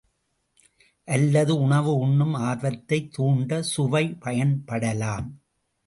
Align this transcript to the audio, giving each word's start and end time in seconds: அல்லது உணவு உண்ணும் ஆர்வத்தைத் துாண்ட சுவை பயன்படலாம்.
அல்லது 1.05 1.59
உணவு 1.59 1.95
உண்ணும் 1.95 2.33
ஆர்வத்தைத் 2.33 3.09
துாண்ட 3.17 3.59
சுவை 3.59 4.17
பயன்படலாம். 4.21 5.27